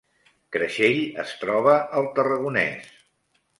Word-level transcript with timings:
Creixell 0.55 1.01
es 1.27 1.35
troba 1.45 1.77
al 2.01 2.11
Tarragonès 2.19 2.91